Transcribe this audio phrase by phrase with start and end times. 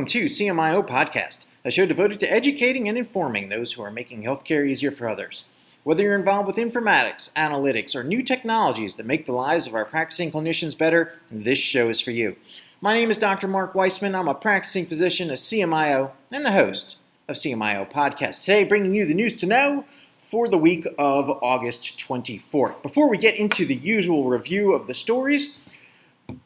[0.00, 4.22] Welcome to CMIO Podcast, a show devoted to educating and informing those who are making
[4.22, 5.44] healthcare easier for others.
[5.84, 9.84] Whether you're involved with informatics, analytics, or new technologies that make the lives of our
[9.84, 12.36] practicing clinicians better, this show is for you.
[12.80, 13.46] My name is Dr.
[13.46, 14.14] Mark Weissman.
[14.14, 16.96] I'm a practicing physician, a CMIO, and the host
[17.28, 18.40] of CMIO Podcast.
[18.40, 19.84] Today, bringing you the news to know
[20.16, 22.82] for the week of August 24th.
[22.82, 25.58] Before we get into the usual review of the stories,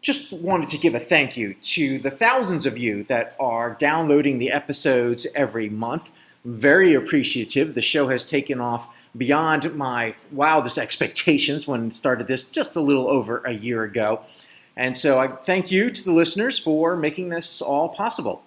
[0.00, 4.38] just wanted to give a thank you to the thousands of you that are downloading
[4.38, 6.10] the episodes every month.
[6.44, 7.74] Very appreciative.
[7.74, 13.08] The show has taken off beyond my wildest expectations when started this just a little
[13.08, 14.22] over a year ago.
[14.76, 18.42] And so I thank you to the listeners for making this all possible.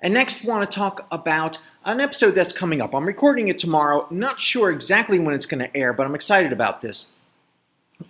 [0.00, 2.94] And next, want to talk about an episode that's coming up.
[2.94, 4.06] I'm recording it tomorrow.
[4.10, 7.06] Not sure exactly when it's going to air, but I'm excited about this.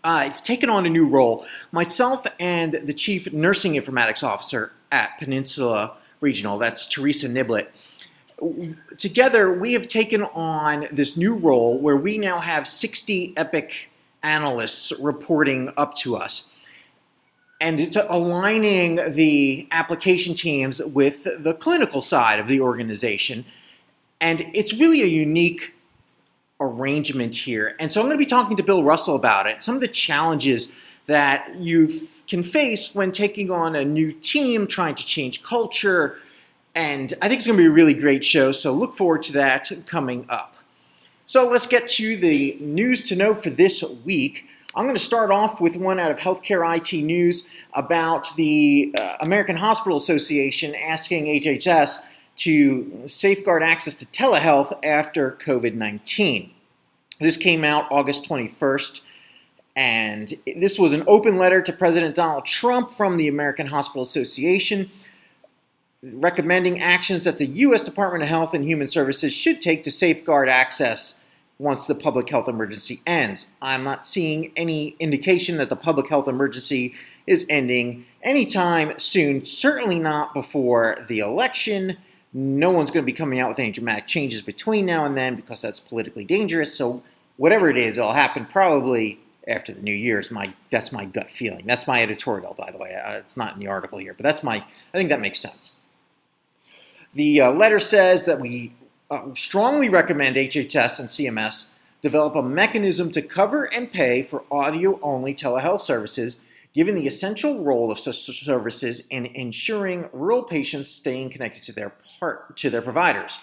[0.04, 1.44] Uh, I've taken on a new role.
[1.70, 7.68] Myself and the Chief Nursing Informatics Officer at Peninsula Regional, that's Teresa Niblett,
[8.98, 13.90] together we have taken on this new role where we now have 60 Epic
[14.22, 16.50] analysts reporting up to us.
[17.60, 23.44] And it's aligning the application teams with the clinical side of the organization.
[24.20, 25.74] And it's really a unique
[26.62, 27.74] arrangement here.
[27.78, 29.88] And so I'm going to be talking to Bill Russell about it, some of the
[29.88, 30.68] challenges
[31.06, 36.16] that you can face when taking on a new team, trying to change culture.
[36.74, 39.32] And I think it's going to be a really great show, so look forward to
[39.32, 40.56] that coming up.
[41.26, 44.46] So let's get to the news to know for this week.
[44.74, 49.16] I'm going to start off with one out of Healthcare IT News about the uh,
[49.20, 51.98] American Hospital Association asking HHS
[52.42, 56.50] to safeguard access to telehealth after COVID 19.
[57.20, 59.00] This came out August 21st,
[59.76, 64.90] and this was an open letter to President Donald Trump from the American Hospital Association
[66.02, 67.80] recommending actions that the U.S.
[67.80, 71.14] Department of Health and Human Services should take to safeguard access
[71.58, 73.46] once the public health emergency ends.
[73.60, 76.94] I'm not seeing any indication that the public health emergency
[77.28, 81.96] is ending anytime soon, certainly not before the election.
[82.32, 85.34] No one's going to be coming out with any dramatic changes between now and then
[85.34, 86.74] because that's politically dangerous.
[86.74, 87.02] So
[87.36, 90.18] whatever it is, it'll happen probably after the new year.
[90.18, 91.66] Is my that's my gut feeling.
[91.66, 92.94] That's my editorial, by the way.
[92.94, 94.56] Uh, it's not in the article here, but that's my.
[94.56, 95.72] I think that makes sense.
[97.14, 98.72] The uh, letter says that we
[99.10, 101.66] uh, strongly recommend HHS and CMS
[102.00, 106.40] develop a mechanism to cover and pay for audio-only telehealth services,
[106.74, 111.94] given the essential role of such services in ensuring rural patients staying connected to their
[112.18, 113.38] part to their providers.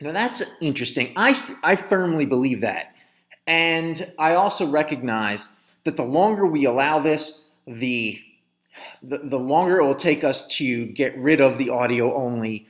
[0.00, 1.12] Now that's interesting.
[1.16, 2.94] I, I firmly believe that.
[3.46, 5.48] And I also recognize
[5.84, 8.20] that the longer we allow this, the,
[9.02, 12.66] the, the longer it will take us to get rid of the audio only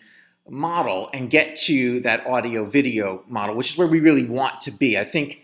[0.49, 4.71] model and get to that audio video model, which is where we really want to
[4.71, 4.99] be.
[4.99, 5.41] I think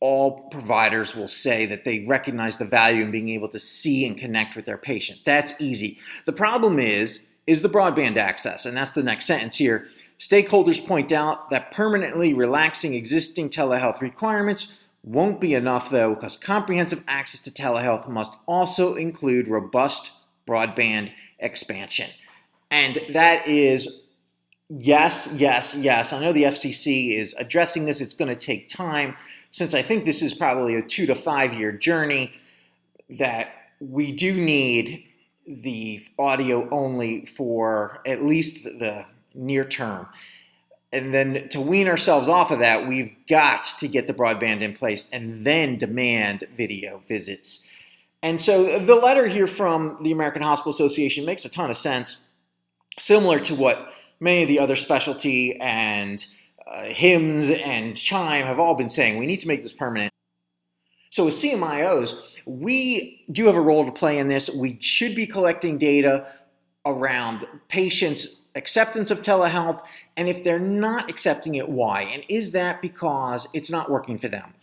[0.00, 4.18] all providers will say that they recognize the value in being able to see and
[4.18, 5.20] connect with their patient.
[5.24, 5.98] That's easy.
[6.26, 9.86] The problem is is the broadband access, and that's the next sentence here.
[10.18, 17.04] Stakeholders point out that permanently relaxing existing telehealth requirements won't be enough, though, because comprehensive
[17.06, 20.10] access to telehealth must also include robust
[20.48, 22.10] broadband expansion.
[22.70, 24.02] And that is
[24.68, 26.12] yes, yes, yes.
[26.12, 28.00] I know the FCC is addressing this.
[28.00, 29.16] It's going to take time,
[29.50, 32.32] since I think this is probably a two to five year journey,
[33.10, 33.50] that
[33.80, 35.04] we do need
[35.46, 39.04] the audio only for at least the
[39.34, 40.06] near term.
[40.92, 44.74] And then to wean ourselves off of that, we've got to get the broadband in
[44.74, 47.66] place and then demand video visits.
[48.22, 52.18] And so the letter here from the American Hospital Association makes a ton of sense,
[52.98, 56.24] similar to what many of the other specialty and
[56.66, 59.18] uh, HIMSS and CHIME have all been saying.
[59.18, 60.12] We need to make this permanent.
[61.10, 62.14] So, with CMIOs,
[62.44, 64.50] we do have a role to play in this.
[64.50, 66.26] We should be collecting data
[66.84, 69.82] around patients' acceptance of telehealth,
[70.16, 72.02] and if they're not accepting it, why?
[72.02, 74.54] And is that because it's not working for them?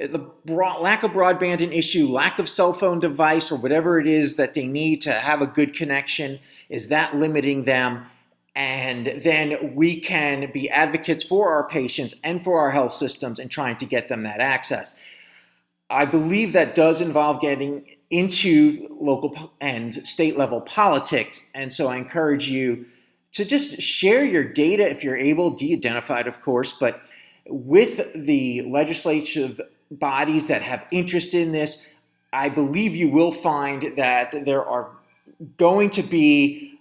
[0.00, 4.06] The broad, lack of broadband an issue, lack of cell phone device, or whatever it
[4.06, 8.06] is that they need to have a good connection, is that limiting them?
[8.56, 13.50] And then we can be advocates for our patients and for our health systems and
[13.50, 14.94] trying to get them that access.
[15.90, 21.40] I believe that does involve getting into local and state level politics.
[21.54, 22.86] And so I encourage you
[23.32, 27.02] to just share your data if you're able, de identified, of course, but
[27.46, 29.60] with the legislative
[29.90, 31.84] bodies that have interest in this,
[32.32, 34.90] I believe you will find that there are
[35.56, 36.73] going to be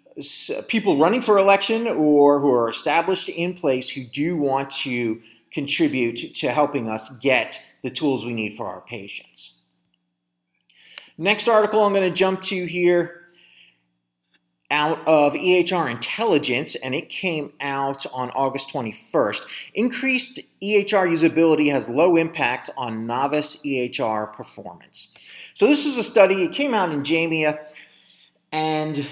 [0.68, 5.22] people running for election or who are established in place who do want to
[5.52, 9.60] contribute to helping us get the tools we need for our patients.
[11.18, 13.24] Next article I'm going to jump to here
[14.72, 19.42] out of EHR Intelligence, and it came out on August 21st.
[19.76, 25.14] Increased EHR usability has low impact on novice EHR performance.
[25.54, 27.60] So, this was a study, it came out in JAMIA,
[28.52, 29.08] and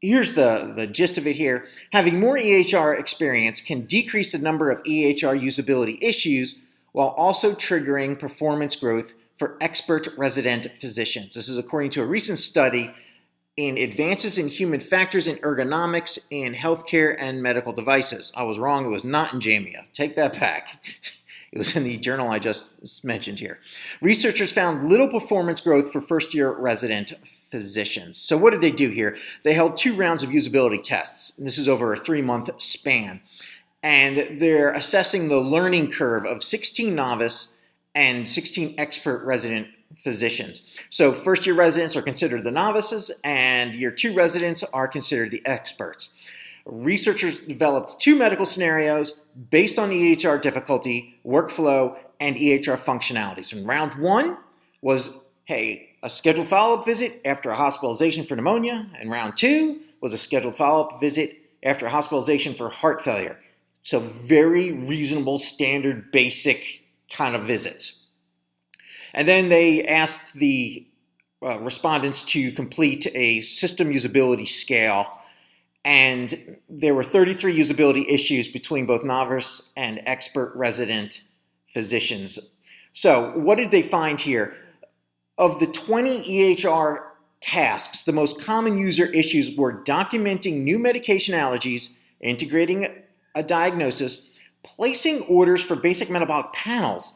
[0.00, 1.66] here's the, the gist of it here.
[1.92, 6.56] Having more EHR experience can decrease the number of EHR usability issues
[6.92, 11.34] while also triggering performance growth for expert resident physicians.
[11.34, 12.92] This is according to a recent study
[13.56, 18.32] in advances in human factors in ergonomics in healthcare and medical devices.
[18.36, 19.92] I was wrong, it was not in JAMIA.
[19.92, 20.84] Take that back.
[21.50, 23.58] It was in the journal I just mentioned here.
[24.02, 27.14] Researchers found little performance growth for first year resident
[27.50, 28.18] physicians.
[28.18, 29.16] So, what did they do here?
[29.42, 31.32] They held two rounds of usability tests.
[31.38, 33.20] This is over a three month span.
[33.82, 37.54] And they're assessing the learning curve of 16 novice
[37.94, 40.76] and 16 expert resident physicians.
[40.90, 45.44] So, first year residents are considered the novices, and year two residents are considered the
[45.46, 46.14] experts.
[46.66, 53.52] Researchers developed two medical scenarios based on EHR difficulty, workflow, and EHR functionalities.
[53.52, 54.36] And round one
[54.82, 59.80] was hey, a scheduled follow up visit after a hospitalization for pneumonia, and round two
[60.00, 63.38] was a scheduled follow up visit after a hospitalization for heart failure.
[63.82, 68.04] So, very reasonable, standard, basic kind of visits.
[69.14, 70.86] And then they asked the
[71.42, 75.06] uh, respondents to complete a system usability scale.
[75.84, 81.22] And there were 33 usability issues between both novice and expert resident
[81.72, 82.38] physicians.
[82.92, 84.54] So, what did they find here?
[85.38, 86.98] Of the 20 EHR
[87.40, 91.90] tasks, the most common user issues were documenting new medication allergies,
[92.20, 93.04] integrating
[93.36, 94.28] a diagnosis,
[94.64, 97.12] placing orders for basic metabolic panels,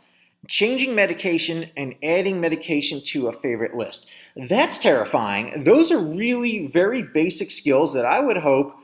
[0.47, 4.09] changing medication and adding medication to a favorite list.
[4.37, 5.65] That's terrifying.
[5.65, 8.77] Those are really very basic skills that I would hope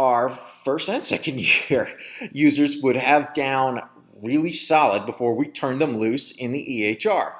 [0.00, 1.40] our first and second
[1.70, 1.96] year
[2.32, 3.82] users would have down
[4.20, 7.34] really solid before we turn them loose in the EHR.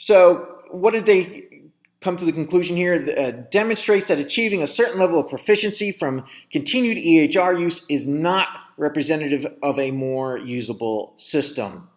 [0.00, 1.68] So, what did they
[2.00, 2.94] come to the conclusion here?
[3.16, 8.48] Uh, demonstrates that achieving a certain level of proficiency from continued EHR use is not
[8.78, 11.90] representative of a more usable system.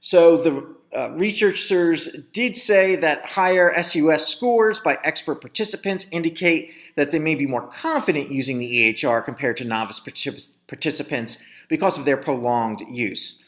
[0.00, 7.10] So the uh, researchers did say that higher SUS scores by expert participants indicate that
[7.10, 11.36] they may be more confident using the EHR compared to novice participants
[11.68, 13.42] because of their prolonged use.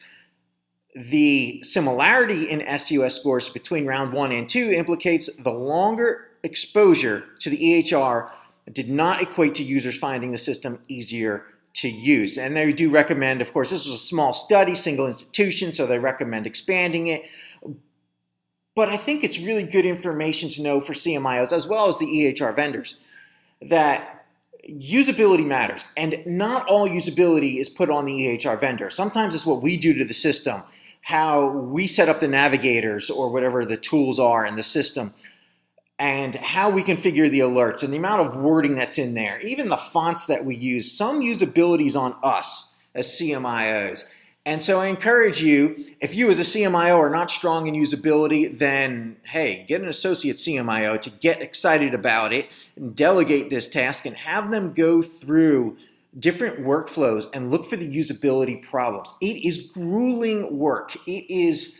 [0.98, 7.50] The similarity in SUS scores between round one and two implicates the longer exposure to
[7.50, 8.32] the EHR
[8.72, 12.36] did not equate to users finding the system easier to use.
[12.36, 16.00] And they do recommend, of course, this was a small study, single institution, so they
[16.00, 17.22] recommend expanding it.
[18.74, 22.06] But I think it's really good information to know for CMIOs as well as the
[22.06, 22.96] EHR vendors
[23.62, 24.26] that
[24.68, 25.84] usability matters.
[25.96, 28.90] And not all usability is put on the EHR vendor.
[28.90, 30.62] Sometimes it's what we do to the system,
[31.02, 35.14] how we set up the navigators or whatever the tools are in the system
[35.98, 39.69] and how we configure the alerts and the amount of wording that's in there, even
[39.69, 44.05] the fonts that we use, some usability is on us as CMIOs.
[44.46, 48.56] And so I encourage you, if you as a CMIO are not strong in usability,
[48.56, 54.06] then hey, get an associate CMIO to get excited about it and delegate this task
[54.06, 55.76] and have them go through
[56.19, 59.13] different workflows and look for the usability problems.
[59.20, 60.96] It is grueling work.
[61.06, 61.77] It is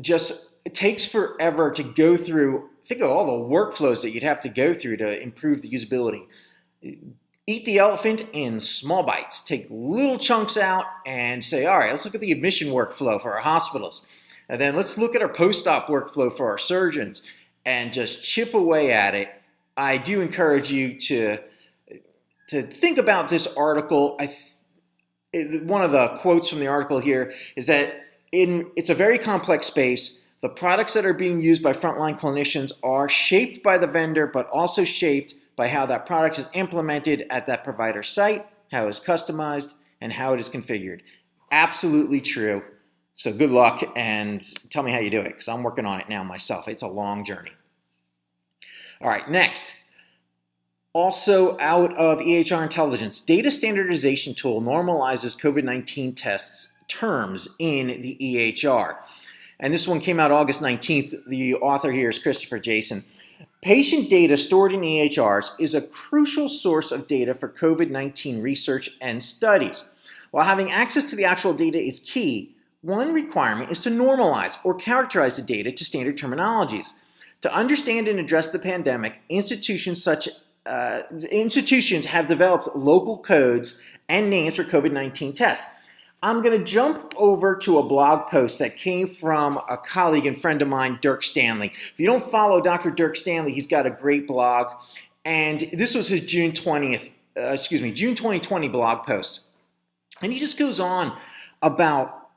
[0.00, 4.40] just, it takes forever to go through think of all the workflows that you'd have
[4.40, 6.26] to go through to improve the usability.
[7.46, 9.42] Eat the elephant in small bites.
[9.42, 13.34] Take little chunks out and say, all right, let's look at the admission workflow for
[13.34, 14.06] our hospitals.
[14.48, 17.22] And then let's look at our post op workflow for our surgeons
[17.64, 19.28] and just chip away at it.
[19.76, 21.38] I do encourage you to,
[22.52, 24.16] to think about this article.
[24.18, 24.34] I,
[25.64, 29.66] one of the quotes from the article here is that in, it's a very complex
[29.66, 34.26] space the products that are being used by frontline clinicians are shaped by the vendor,
[34.26, 38.98] but also shaped by how that product is implemented at that provider site, how it's
[38.98, 41.00] customized, and how it is configured.
[41.52, 42.60] Absolutely true.
[43.14, 46.08] So good luck and tell me how you do it because I'm working on it
[46.08, 46.66] now myself.
[46.66, 47.52] It's a long journey.
[49.00, 49.76] All right, next.
[50.94, 58.16] Also, out of EHR Intelligence, data standardization tool normalizes COVID 19 tests terms in the
[58.20, 58.96] EHR
[59.62, 61.24] and this one came out August 19th.
[61.28, 63.04] The author here is Christopher Jason.
[63.62, 68.90] Patient data stored in EHRs is a crucial source of data for COVID 19 research
[69.00, 69.84] and studies.
[70.32, 74.74] While having access to the actual data is key, one requirement is to normalize or
[74.74, 76.88] characterize the data to standard terminologies.
[77.42, 80.28] To understand and address the pandemic, institutions such
[80.66, 85.72] uh, institutions have developed local codes and names for COVID 19 tests.
[86.24, 90.40] I'm going to jump over to a blog post that came from a colleague and
[90.40, 91.72] friend of mine, Dirk Stanley.
[91.74, 92.92] If you don't follow Dr.
[92.92, 94.68] Dirk Stanley, he's got a great blog.
[95.24, 99.40] And this was his June 20th, uh, excuse me, June 2020 blog post.
[100.20, 101.16] And he just goes on
[101.60, 102.30] about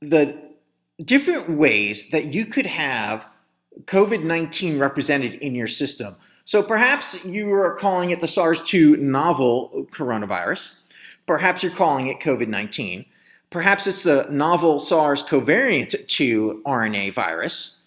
[0.00, 0.38] the
[1.02, 3.28] different ways that you could have
[3.84, 6.16] COVID 19 represented in your system.
[6.48, 10.76] So perhaps you are calling it the SARS 2 novel coronavirus.
[11.26, 13.04] Perhaps you're calling it COVID 19.
[13.50, 17.82] Perhaps it's the novel SARS covariant 2 RNA virus,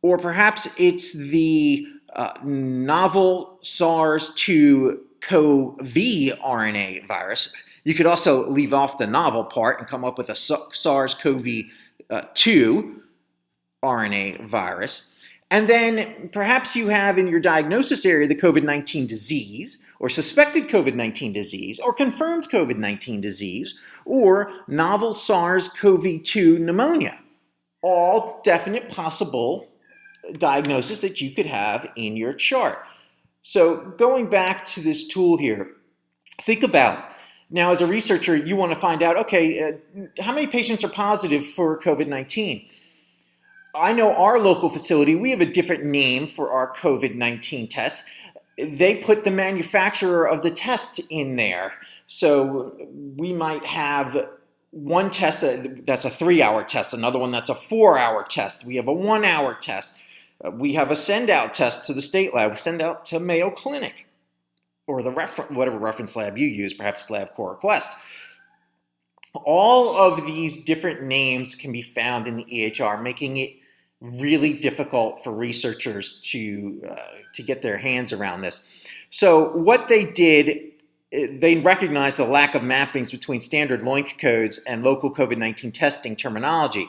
[0.00, 7.52] or perhaps it's the uh, novel SARS 2 CoV RNA virus.
[7.84, 11.46] You could also leave off the novel part and come up with a SARS CoV
[12.32, 13.02] 2
[13.84, 15.09] RNA virus.
[15.50, 20.68] And then perhaps you have in your diagnosis area the COVID 19 disease, or suspected
[20.68, 27.18] COVID 19 disease, or confirmed COVID 19 disease, or novel SARS CoV 2 pneumonia.
[27.82, 29.68] All definite possible
[30.38, 32.84] diagnosis that you could have in your chart.
[33.42, 35.72] So, going back to this tool here,
[36.42, 37.10] think about
[37.52, 40.88] now, as a researcher, you want to find out okay, uh, how many patients are
[40.88, 42.68] positive for COVID 19?
[43.74, 48.04] I know our local facility, we have a different name for our COVID 19 test
[48.62, 51.72] they put the manufacturer of the test in there.
[52.06, 52.76] So
[53.16, 54.28] we might have
[54.70, 55.44] one test
[55.86, 58.64] that's a three hour test, another one that's a four hour test.
[58.64, 59.96] We have a one hour test.
[60.52, 62.52] We have a send out test to the state lab.
[62.52, 64.06] We send out to Mayo Clinic
[64.86, 67.88] or the refer- whatever reference lab you use, perhaps LabCorp Quest.
[69.34, 73.59] All of these different names can be found in the EHR, making it
[74.00, 76.96] really difficult for researchers to uh,
[77.34, 78.64] to get their hands around this.
[79.10, 80.72] So what they did,
[81.12, 86.16] eh, they recognized the lack of mappings between standard LOINC codes and local COVID-19 testing
[86.16, 86.88] terminology.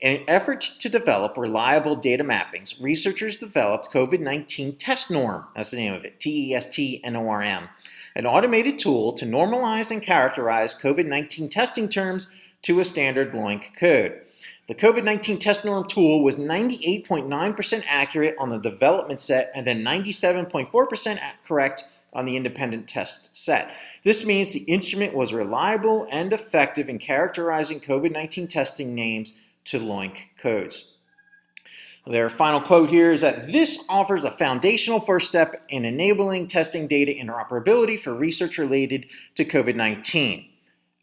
[0.00, 5.76] In an effort to develop reliable data mappings, researchers developed COVID-19 Test Norm, that's the
[5.76, 7.68] name of it, T-E-S-T-N-O-R-M,
[8.14, 12.28] an automated tool to normalize and characterize COVID-19 testing terms
[12.62, 14.20] to a standard LOINC code.
[14.68, 19.82] The COVID 19 test norm tool was 98.9% accurate on the development set and then
[19.82, 23.70] 97.4% correct on the independent test set.
[24.04, 29.32] This means the instrument was reliable and effective in characterizing COVID 19 testing names
[29.64, 30.92] to LOINC codes.
[32.06, 36.86] Their final quote here is that this offers a foundational first step in enabling testing
[36.86, 40.46] data interoperability for research related to COVID 19.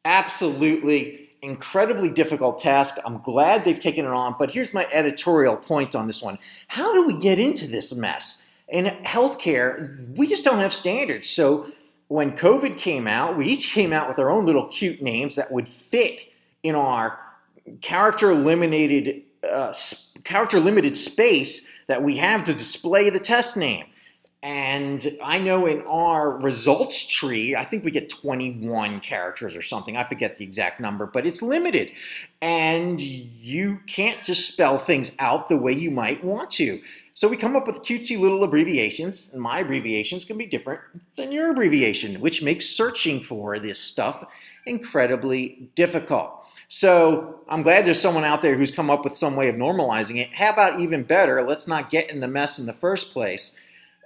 [0.04, 2.98] Absolutely incredibly difficult task.
[3.06, 6.38] I'm glad they've taken it on, but here's my editorial point on this one.
[6.68, 8.42] How do we get into this mess?
[8.68, 11.30] In healthcare, we just don't have standards.
[11.30, 11.72] So
[12.08, 15.52] when COVID came out, we each came out with our own little cute names that
[15.52, 16.20] would fit
[16.64, 17.20] in our
[17.82, 19.74] character limited uh,
[20.24, 23.86] character limited space that we have to display the test name.
[24.46, 29.98] And I know in our results tree, I think we get 21 characters or something.
[29.98, 31.92] I forget the exact number, but it's limited.
[32.44, 36.80] And you can't just spell things out the way you might want to.
[37.16, 39.32] So we come up with cutesy little abbreviations.
[39.34, 40.82] And my abbreviations can be different
[41.16, 44.24] than your abbreviation, which makes searching for this stuff
[44.68, 46.46] incredibly difficult.
[46.68, 50.22] So I'm glad there's someone out there who's come up with some way of normalizing
[50.22, 50.32] it.
[50.34, 51.42] How about even better?
[51.42, 53.56] Let's not get in the mess in the first place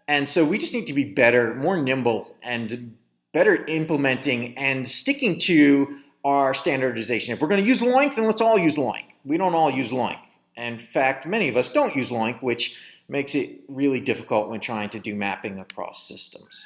[0.10, 2.98] and so we just need to be better, more nimble, and
[3.32, 7.32] better implementing and sticking to our standardization.
[7.32, 9.04] If we're going to use LOINC, then let's all use LOINC.
[9.24, 10.18] We don't all use LOINC.
[10.58, 12.76] In fact, many of us don't use LOINC, which
[13.08, 16.66] makes it really difficult when trying to do mapping across systems.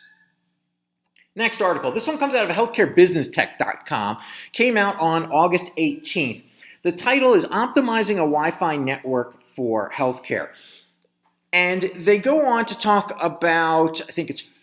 [1.36, 1.92] Next article.
[1.92, 4.20] This one comes out of healthcarebusinesstech.com.
[4.54, 6.46] Came out on August 18th.
[6.84, 10.52] The title is Optimizing a Wi Fi Network for Healthcare.
[11.54, 14.58] And they go on to talk about, I think it's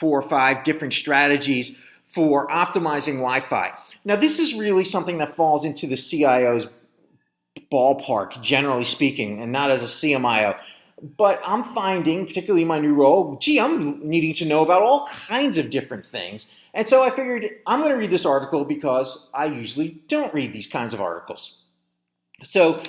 [0.00, 3.72] four or five different strategies for optimizing Wi Fi.
[4.04, 6.66] Now, this is really something that falls into the CIO's
[7.70, 10.58] ballpark, generally speaking, and not as a CMIO.
[11.16, 15.06] But I'm finding, particularly in my new role, gee, I'm needing to know about all
[15.06, 16.48] kinds of different things.
[16.74, 20.52] And so I figured I'm going to read this article because I usually don't read
[20.52, 21.58] these kinds of articles.
[22.42, 22.82] So,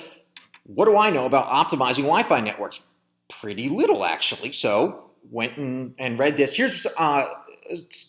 [0.65, 2.82] what do I know about optimizing Wi Fi networks?
[3.30, 4.51] Pretty little actually.
[4.51, 6.56] So went and, and read this.
[6.56, 7.30] Here's uh,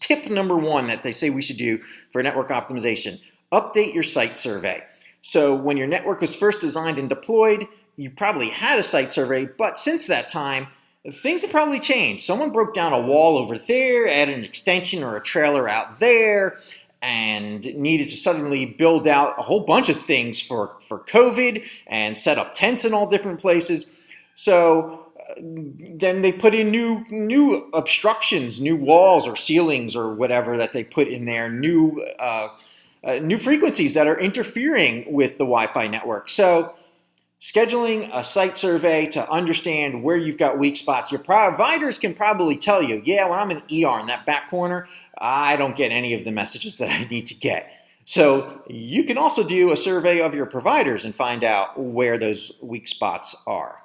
[0.01, 1.79] tip number one that they say we should do
[2.13, 3.21] for network optimization:
[3.53, 4.83] update your site survey.
[5.23, 7.67] So when your network was first designed and deployed,
[7.97, 10.67] you probably had a site survey, but since that time,
[11.13, 12.25] things have probably changed.
[12.25, 16.59] Someone broke down a wall over there, added an extension or a trailer out there,
[17.01, 22.17] and needed to suddenly build out a whole bunch of things for, for COVID and
[22.17, 23.93] set up tents in all different places.
[24.35, 25.04] So
[25.39, 30.85] then they put in new new obstructions, new walls or ceilings or whatever that they
[30.85, 32.49] put in there, new uh,
[33.05, 36.29] uh, new frequencies that are interfering with the Wi-Fi network.
[36.29, 36.75] So
[37.41, 41.13] scheduling a site survey to understand where you've got weak spots.
[41.13, 44.49] Your providers can probably tell you, yeah, when I'm in the ER in that back
[44.49, 44.87] corner,
[45.19, 47.71] I don't get any of the messages that I need to get.
[48.07, 52.53] So you can also do a survey of your providers and find out where those
[52.63, 53.84] weak spots are.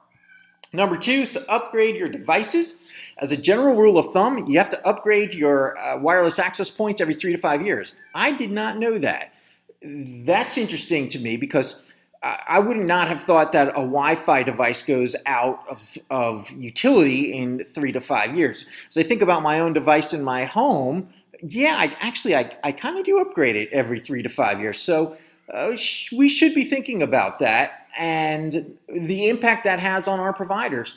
[0.71, 2.83] Number two is to upgrade your devices.
[3.17, 7.01] As a general rule of thumb, you have to upgrade your uh, wireless access points
[7.01, 7.95] every three to five years.
[8.13, 9.33] I did not know that.
[9.81, 11.81] That's interesting to me because
[12.21, 17.63] I would not have thought that a Wi-Fi device goes out of, of utility in
[17.63, 18.65] three to five years.
[18.89, 21.07] As I think about my own device in my home,
[21.41, 24.81] yeah, I, actually, I, I kind of do upgrade it every three to five years.
[24.81, 25.15] So
[25.53, 30.33] uh, sh- we should be thinking about that and the impact that has on our
[30.33, 30.95] providers.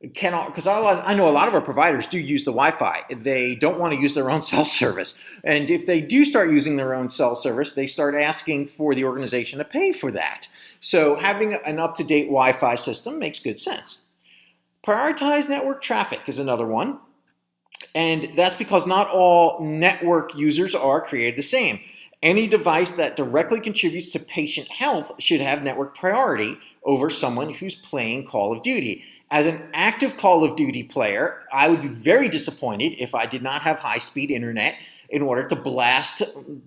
[0.00, 3.04] Because I know a lot of our providers do use the Wi-Fi.
[3.08, 6.76] They don't want to use their own cell service, and if they do start using
[6.76, 10.48] their own cell service, they start asking for the organization to pay for that.
[10.80, 13.98] So having an up-to-date Wi-Fi system makes good sense.
[14.84, 16.98] Prioritize network traffic is another one.
[17.94, 21.80] And that's because not all network users are created the same.
[22.22, 27.74] Any device that directly contributes to patient health should have network priority over someone who's
[27.74, 29.02] playing Call of Duty.
[29.30, 33.42] As an active Call of Duty player, I would be very disappointed if I did
[33.42, 34.76] not have high speed internet
[35.08, 36.22] in order to blast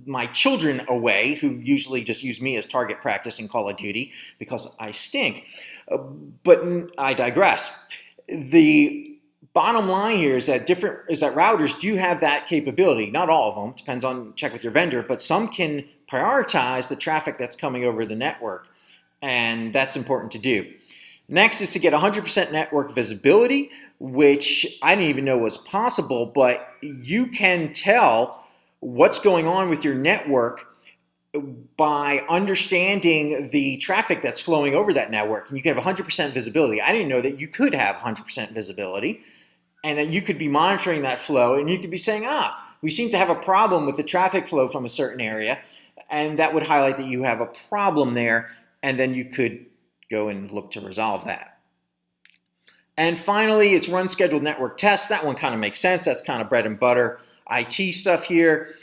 [0.05, 4.11] my children away, who usually just use me as target practice in Call of Duty
[4.37, 5.47] because I stink.
[5.89, 5.97] Uh,
[6.43, 6.61] but
[6.97, 7.77] I digress.
[8.27, 9.04] The
[9.55, 13.09] bottom line here is that different is that routers do have that capability.
[13.09, 16.95] Not all of them depends on check with your vendor, but some can prioritize the
[16.95, 18.67] traffic that's coming over the network,
[19.23, 20.71] and that's important to do.
[21.27, 26.69] Next is to get 100% network visibility, which I didn't even know was possible, but
[26.81, 28.45] you can tell
[28.81, 30.67] what's going on with your network
[31.77, 35.47] by understanding the traffic that's flowing over that network.
[35.47, 36.81] And you can have 100% visibility.
[36.81, 39.23] I didn't know that you could have 100% visibility
[39.85, 42.89] and that you could be monitoring that flow and you could be saying, ah, we
[42.89, 45.61] seem to have a problem with the traffic flow from a certain area,
[46.09, 48.49] and that would highlight that you have a problem there,
[48.81, 49.63] and then you could
[50.09, 51.59] go and look to resolve that.
[52.97, 55.07] And finally, it's run scheduled network tests.
[55.07, 56.03] That one kind of makes sense.
[56.03, 57.19] That's kind of bread and butter
[57.51, 58.73] IT stuff here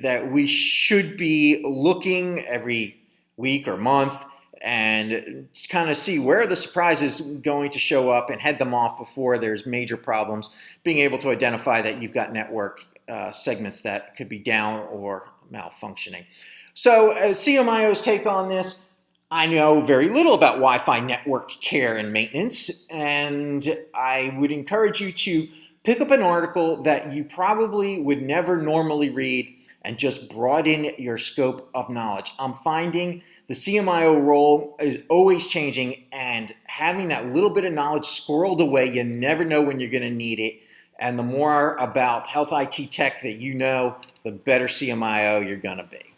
[0.00, 3.02] that we should be looking every
[3.36, 4.24] week or month
[4.62, 8.74] and kind of see where the surprise is going to show up and head them
[8.74, 10.50] off before there's major problems.
[10.84, 15.30] Being able to identify that you've got network uh, segments that could be down or
[15.52, 16.26] malfunctioning.
[16.74, 18.82] So, uh, CMIO's take on this.
[19.30, 25.00] I know very little about Wi Fi network care and maintenance, and I would encourage
[25.00, 25.48] you to
[25.84, 31.18] pick up an article that you probably would never normally read and just broaden your
[31.18, 32.32] scope of knowledge.
[32.38, 38.04] I'm finding the CMIO role is always changing, and having that little bit of knowledge
[38.04, 40.60] squirreled away, you never know when you're going to need it.
[40.98, 45.78] And the more about health IT tech that you know, the better CMIO you're going
[45.78, 46.12] to be.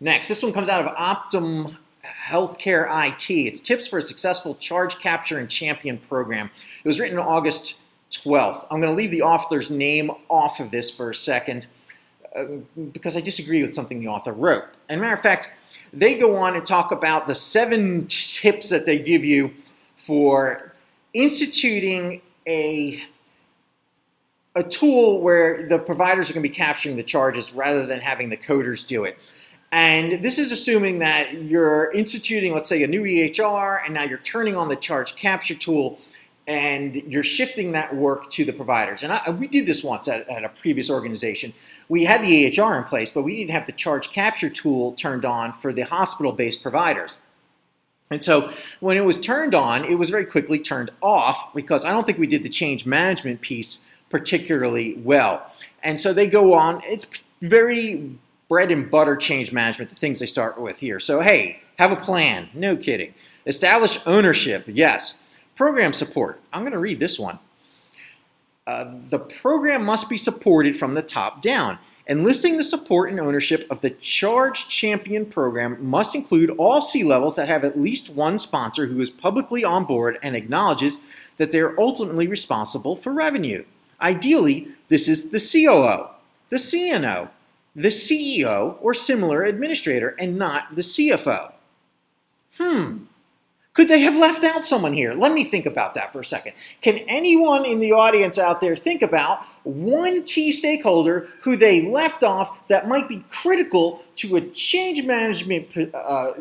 [0.00, 3.30] Next, this one comes out of Optimum Healthcare IT.
[3.30, 6.50] It's tips for a successful charge capture and champion program.
[6.82, 7.76] It was written August
[8.10, 8.66] 12th.
[8.70, 11.66] I'm going to leave the author's name off of this for a second.
[12.34, 12.44] Uh,
[12.92, 14.64] because I disagree with something the author wrote.
[14.88, 15.48] And matter of fact,
[15.92, 19.52] they go on and talk about the seven tips that they give you
[19.96, 20.72] for
[21.12, 23.02] instituting a
[24.56, 28.28] a tool where the providers are going to be capturing the charges rather than having
[28.28, 29.16] the coders do it.
[29.72, 34.18] And this is assuming that you're instituting, let's say, a new EHR, and now you're
[34.18, 36.00] turning on the charge capture tool
[36.50, 39.04] and you're shifting that work to the providers.
[39.04, 41.54] And I, we did this once at, at, a previous organization.
[41.88, 45.24] We had the EHR in place, but we didn't have the charge capture tool turned
[45.24, 47.20] on for the hospital based providers.
[48.10, 51.92] And so when it was turned on, it was very quickly turned off because I
[51.92, 55.52] don't think we did the change management piece particularly well.
[55.84, 57.06] And so they go on, it's
[57.40, 60.98] very bread and butter change management, the things they start with here.
[60.98, 62.48] So, hey, have a plan.
[62.52, 63.14] No kidding.
[63.46, 64.64] Establish ownership.
[64.66, 65.20] Yes.
[65.60, 66.40] Program support.
[66.54, 67.38] I'm going to read this one.
[68.66, 71.78] Uh, the program must be supported from the top down.
[72.06, 77.36] Enlisting the support and ownership of the Charge Champion program must include all C levels
[77.36, 80.98] that have at least one sponsor who is publicly on board and acknowledges
[81.36, 83.62] that they are ultimately responsible for revenue.
[84.00, 86.08] Ideally, this is the COO,
[86.48, 87.28] the CNO,
[87.76, 91.52] the CEO, or similar administrator, and not the CFO.
[92.56, 93.04] Hmm,
[93.72, 95.14] could they have left out someone here?
[95.14, 96.54] Let me think about that for a second.
[96.80, 102.24] Can anyone in the audience out there think about one key stakeholder who they left
[102.24, 106.32] off that might be critical to a change management uh,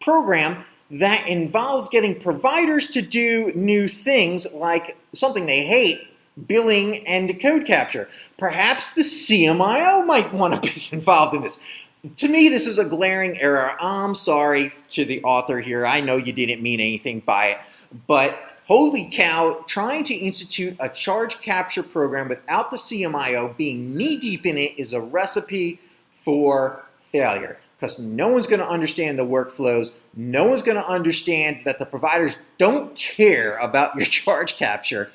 [0.00, 6.00] program that involves getting providers to do new things like something they hate
[6.46, 8.08] billing and code capture.
[8.36, 11.58] Perhaps the CMIO might want to be involved in this
[12.16, 13.72] to me, this is a glaring error.
[13.80, 15.86] I'm sorry to the author here.
[15.86, 17.58] I know you didn't mean anything by it,
[18.06, 24.16] but holy cow, trying to institute a charge capture program without the CMIO being knee
[24.16, 29.24] deep in it is a recipe for failure because no one's going to understand the
[29.24, 29.92] workflows.
[30.14, 35.10] No one's going to understand that the providers don't care about your charge capture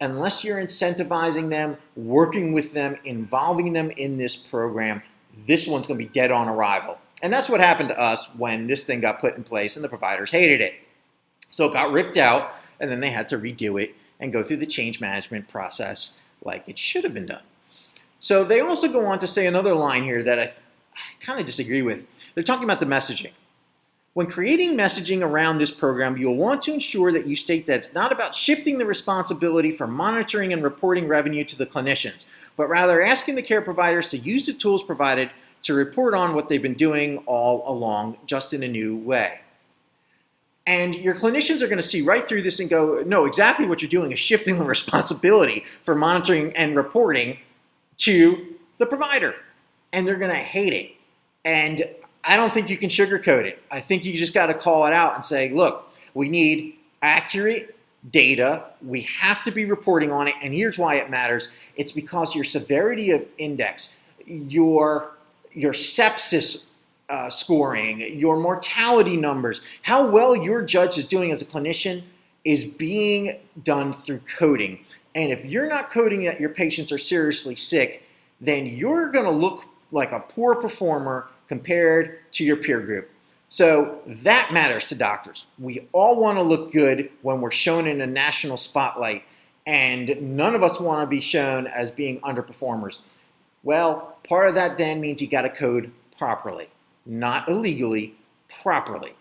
[0.00, 5.02] unless you're incentivizing them, working with them, involving them in this program
[5.46, 6.98] this one's going to be dead on arrival.
[7.22, 9.88] And that's what happened to us when this thing got put in place and the
[9.88, 10.74] providers hated it.
[11.50, 14.56] So it got ripped out, and then they had to redo it and go through
[14.58, 17.42] the change management process like it should have been done.
[18.20, 21.46] So they also go on to say another line here that I, I kind of
[21.46, 22.06] disagree with.
[22.34, 23.32] They're talking about the messaging.
[24.14, 27.94] When creating messaging around this program, you'll want to ensure that you state that it's
[27.94, 32.24] not about shifting the responsibility for monitoring and reporting revenue to the clinicians,
[32.56, 35.30] but rather asking the care providers to use the tools provided
[35.64, 39.40] to report on what they've been doing all along, just in a new way.
[40.64, 43.82] And your clinicians are going to see right through this and go, no, exactly what
[43.82, 47.38] you're doing is shifting the responsibility for monitoring and reporting
[47.98, 49.34] to the provider.
[49.92, 50.92] And they're going to hate it.
[51.44, 51.84] And
[52.26, 53.62] I don't think you can sugarcoat it.
[53.70, 57.76] I think you just got to call it out and say, look, we need accurate
[58.10, 58.64] data.
[58.82, 60.34] We have to be reporting on it.
[60.42, 65.12] And here's why it matters it's because your severity of index, your,
[65.52, 66.64] your sepsis
[67.08, 72.02] uh, scoring, your mortality numbers, how well your judge is doing as a clinician
[72.44, 74.84] is being done through coding.
[75.14, 78.02] And if you're not coding that your patients are seriously sick,
[78.40, 83.10] then you're going to look like a poor performer compared to your peer group.
[83.48, 85.46] So that matters to doctors.
[85.58, 89.22] We all want to look good when we're shown in a national spotlight,
[89.66, 93.00] and none of us want to be shown as being underperformers.
[93.62, 96.68] Well, part of that then means you got to code properly,
[97.06, 98.14] not illegally,
[98.62, 99.14] properly.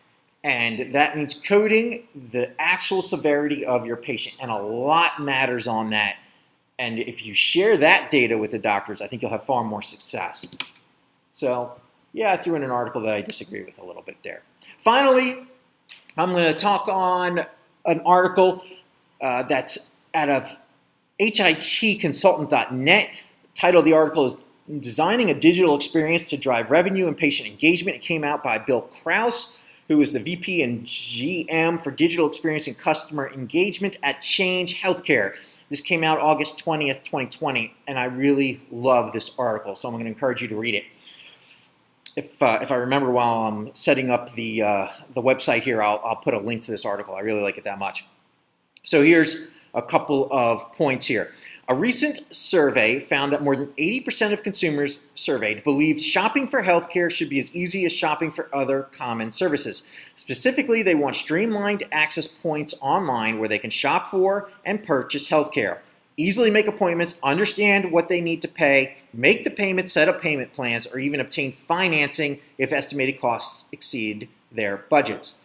[0.43, 4.35] And that means coding the actual severity of your patient.
[4.41, 6.17] And a lot matters on that.
[6.77, 9.81] And if you share that data with the doctors, I think you'll have far more
[9.81, 10.47] success.
[11.31, 11.73] So
[12.13, 14.43] yeah, I threw in an article that I disagree with a little bit there.
[14.77, 15.45] Finally,
[16.15, 17.45] I'm going to talk on
[17.85, 18.63] an article
[19.19, 20.55] uh, that's out of
[21.19, 23.09] hitconsultant.net.
[23.55, 24.37] Title of the article is
[24.79, 27.97] Designing a Digital Experience to Drive Revenue and Patient Engagement.
[27.97, 29.57] It came out by Bill Kraus,
[29.89, 35.33] who is the VP and GM for Digital Experience and Customer Engagement at Change Healthcare.
[35.69, 40.05] This came out August 20th, 2020, and I really love this article, so I'm going
[40.05, 40.85] to encourage you to read it
[42.15, 46.01] if uh, if I remember while I'm setting up the uh, the website here, I'll,
[46.03, 47.15] I'll put a link to this article.
[47.15, 48.05] I really like it that much.
[48.83, 49.37] So here's
[49.73, 51.31] a couple of points here.
[51.67, 57.09] A recent survey found that more than 80% of consumers surveyed believed shopping for healthcare
[57.09, 59.81] should be as easy as shopping for other common services.
[60.15, 65.79] Specifically, they want streamlined access points online where they can shop for and purchase healthcare
[66.17, 70.53] easily make appointments, understand what they need to pay, make the payment, set up payment
[70.53, 75.35] plans, or even obtain financing if estimated costs exceed their budgets.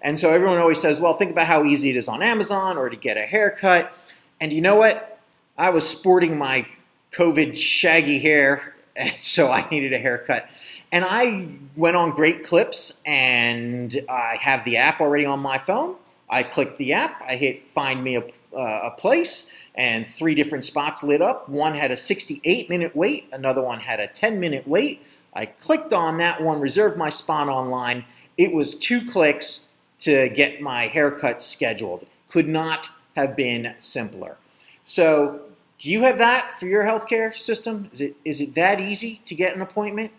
[0.00, 2.88] And so everyone always says, well, think about how easy it is on Amazon or
[2.88, 3.92] to get a haircut.
[4.40, 5.20] And you know what?
[5.56, 6.66] I was sporting my
[7.12, 8.74] COVID shaggy hair,
[9.20, 10.48] so I needed a haircut.
[10.92, 15.96] And I went on Great Clips, and I have the app already on my phone.
[16.28, 20.64] I click the app, I hit Find Me a, uh, a Place, and three different
[20.64, 21.48] spots lit up.
[21.48, 25.02] One had a 68 minute wait, another one had a 10 minute wait.
[25.34, 28.04] I clicked on that one, reserved my spot online.
[28.38, 29.66] It was two clicks
[30.00, 32.06] to get my haircut scheduled.
[32.30, 34.38] Could not have been simpler.
[34.84, 35.42] So,
[35.78, 37.90] do you have that for your healthcare system?
[37.92, 40.12] Is it is it that easy to get an appointment?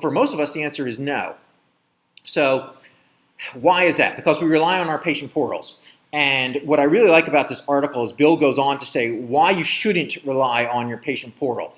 [0.00, 1.34] For most of us, the answer is no.
[2.24, 2.74] So,
[3.54, 4.16] Why is that?
[4.16, 5.78] Because we rely on our patient portals.
[6.12, 9.50] And what I really like about this article is Bill goes on to say why
[9.50, 11.74] you shouldn't rely on your patient portal.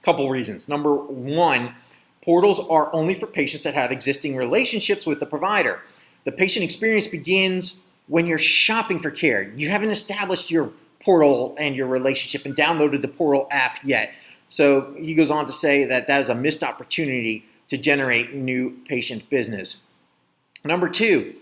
[0.00, 0.68] A couple reasons.
[0.68, 1.74] Number one,
[2.22, 5.80] portals are only for patients that have existing relationships with the provider.
[6.24, 9.42] The patient experience begins when you're shopping for care.
[9.42, 14.12] You haven't established your portal and your relationship and downloaded the portal app yet.
[14.48, 18.78] So he goes on to say that that is a missed opportunity to generate new
[18.86, 19.76] patient business.
[20.64, 21.34] Number two,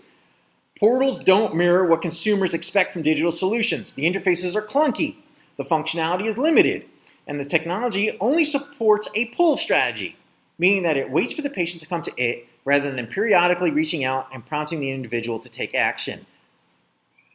[0.79, 3.93] portals don't mirror what consumers expect from digital solutions.
[3.93, 5.15] The interfaces are clunky,
[5.57, 6.85] the functionality is limited,
[7.25, 10.15] and the technology only supports a pull strategy,
[10.57, 14.03] meaning that it waits for the patient to come to it rather than periodically reaching
[14.03, 16.25] out and prompting the individual to take action.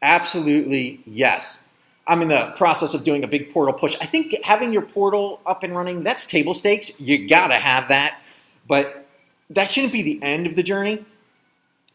[0.03, 1.67] Absolutely yes.
[2.07, 3.97] I'm in the process of doing a big portal push.
[4.01, 7.01] I think having your portal up and running, that's table stakes.
[7.01, 8.21] You gotta have that.
[8.67, 9.07] But
[9.51, 11.05] that shouldn't be the end of the journey.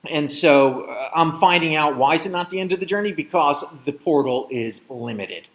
[0.09, 3.11] And so uh, I'm finding out why is it not the end of the journey?
[3.11, 5.47] Because the portal is limited.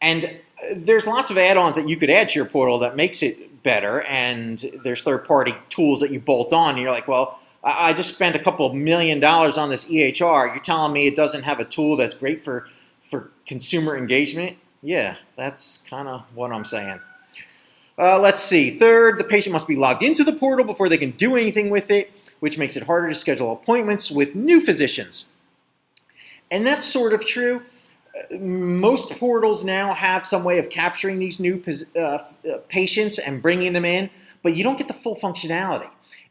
[0.00, 3.22] And uh, there's lots of add-ons that you could add to your portal that makes
[3.22, 4.02] it better.
[4.02, 6.70] And there's third-party tools that you bolt on.
[6.70, 10.54] And you're like, well, I just spent a couple million dollars on this EHR.
[10.54, 12.66] You're telling me it doesn't have a tool that's great for,
[13.02, 14.56] for consumer engagement?
[14.82, 17.00] Yeah, that's kind of what I'm saying.
[17.98, 18.70] Uh, let's see.
[18.70, 21.90] Third, the patient must be logged into the portal before they can do anything with
[21.90, 25.26] it, which makes it harder to schedule appointments with new physicians.
[26.50, 27.62] And that's sort of true.
[28.32, 31.62] Uh, most portals now have some way of capturing these new
[31.94, 32.18] uh, uh,
[32.68, 34.10] patients and bringing them in,
[34.42, 35.88] but you don't get the full functionality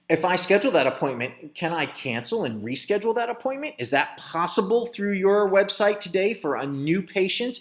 [0.10, 3.76] if I schedule that appointment, can I cancel and reschedule that appointment?
[3.78, 7.60] Is that possible through your website today for a new patient?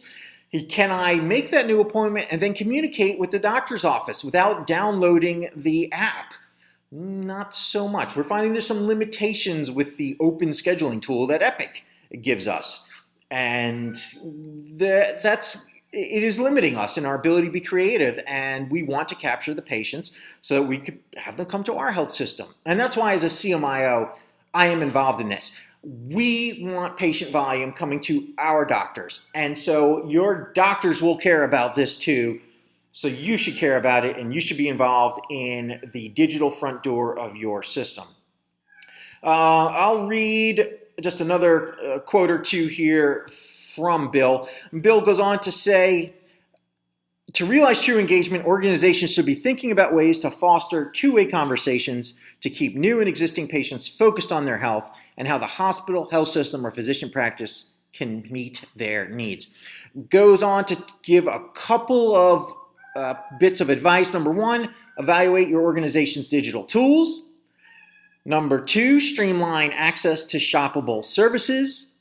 [0.70, 5.50] Can I make that new appointment and then communicate with the doctor's office without downloading
[5.54, 6.32] the app?
[6.90, 8.16] Not so much.
[8.16, 11.84] We're finding there's some limitations with the open scheduling tool that Epic
[12.22, 12.88] gives us.
[13.30, 13.94] And
[14.76, 19.14] that's it is limiting us in our ability to be creative and we want to
[19.14, 20.10] capture the patients
[20.42, 23.24] so that we could have them come to our health system and that's why as
[23.24, 24.10] a cmio
[24.52, 30.06] i am involved in this we want patient volume coming to our doctors and so
[30.06, 32.38] your doctors will care about this too
[32.98, 36.82] so you should care about it and you should be involved in the digital front
[36.82, 38.06] door of your system
[39.22, 43.28] uh, i'll read just another uh, quote or two here
[43.78, 44.48] from Bill.
[44.80, 46.14] Bill goes on to say,
[47.34, 52.14] to realize true engagement, organizations should be thinking about ways to foster two way conversations
[52.40, 56.28] to keep new and existing patients focused on their health and how the hospital, health
[56.28, 59.54] system, or physician practice can meet their needs.
[60.10, 62.52] Goes on to give a couple of
[62.96, 64.12] uh, bits of advice.
[64.12, 67.22] Number one, evaluate your organization's digital tools.
[68.24, 71.92] Number two, streamline access to shoppable services.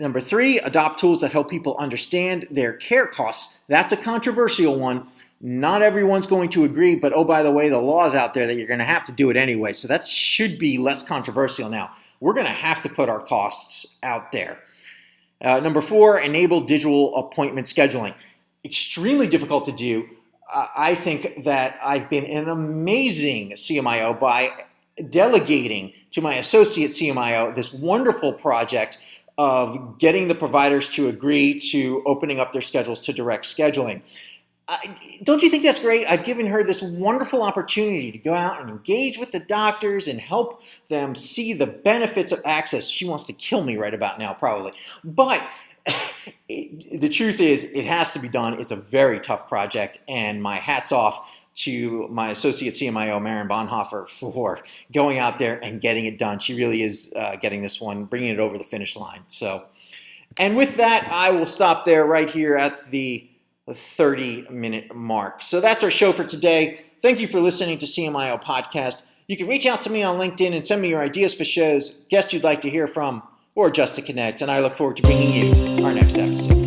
[0.00, 3.54] Number three, adopt tools that help people understand their care costs.
[3.68, 5.06] That's a controversial one.
[5.40, 8.46] Not everyone's going to agree, but oh, by the way, the law is out there
[8.46, 9.74] that you're going to have to do it anyway.
[9.74, 11.90] So that should be less controversial now.
[12.20, 14.58] We're going to have to put our costs out there.
[15.42, 18.14] Uh, number four, enable digital appointment scheduling.
[18.64, 20.08] Extremely difficult to do.
[20.54, 24.52] I think that I've been an amazing CMIO by
[25.10, 28.98] delegating to my associate CMIO this wonderful project
[29.36, 34.02] of getting the providers to agree to opening up their schedules to direct scheduling.
[35.24, 36.06] don't you think that's great?
[36.06, 40.20] I've given her this wonderful opportunity to go out and engage with the doctors and
[40.20, 42.86] help them see the benefits of access.
[42.88, 44.72] She wants to kill me right about now, probably.
[45.02, 45.42] But
[46.48, 48.54] it, the truth is, it has to be done.
[48.60, 54.08] It's a very tough project, and my hat's off to my associate CMIO, Maren Bonhoeffer,
[54.08, 54.60] for
[54.92, 56.38] going out there and getting it done.
[56.38, 59.22] She really is uh, getting this one, bringing it over the finish line.
[59.28, 59.64] So,
[60.36, 63.30] and with that, I will stop there right here at the
[63.72, 65.42] 30 minute mark.
[65.42, 66.84] So that's our show for today.
[67.00, 69.02] Thank you for listening to CMIO Podcast.
[69.26, 71.94] You can reach out to me on LinkedIn and send me your ideas for shows,
[72.10, 73.22] guests you'd like to hear from,
[73.54, 74.42] or just to connect.
[74.42, 76.63] And I look forward to bringing you our next episode.